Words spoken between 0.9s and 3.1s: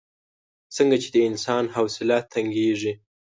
چې د انسان حوصله تنګېږي.